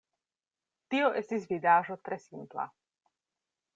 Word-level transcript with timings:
Tio 0.95 1.11
estis 1.21 1.45
vidaĵo 1.53 1.99
tre 2.09 2.19
simpla. 2.25 2.67